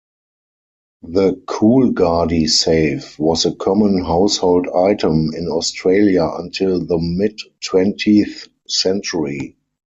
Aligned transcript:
The 1.03 1.33
Coolgardie 1.45 2.47
safe 2.49 3.19
was 3.19 3.45
a 3.45 3.53
common 3.53 4.03
household 4.03 4.67
item 4.69 5.31
in 5.35 5.47
Australia 5.47 6.27
until 6.39 6.83
the 6.83 6.97
mid-twentieth 6.97 8.47
century. 8.67 9.57